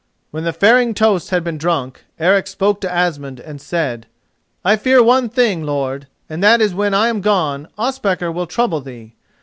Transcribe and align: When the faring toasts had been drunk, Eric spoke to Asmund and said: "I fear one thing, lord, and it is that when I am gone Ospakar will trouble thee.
When 0.31 0.45
the 0.45 0.51
faring 0.51 0.95
toasts 0.95 1.29
had 1.29 1.43
been 1.43 1.59
drunk, 1.59 2.05
Eric 2.17 2.47
spoke 2.47 2.81
to 2.81 2.91
Asmund 2.91 3.39
and 3.39 3.61
said: 3.61 4.07
"I 4.65 4.75
fear 4.75 5.03
one 5.03 5.29
thing, 5.29 5.63
lord, 5.63 6.07
and 6.27 6.43
it 6.43 6.59
is 6.59 6.71
that 6.71 6.77
when 6.77 6.95
I 6.95 7.07
am 7.07 7.21
gone 7.21 7.67
Ospakar 7.77 8.31
will 8.31 8.47
trouble 8.47 8.81
thee. 8.81 9.13